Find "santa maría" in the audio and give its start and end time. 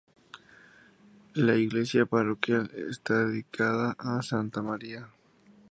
4.23-5.07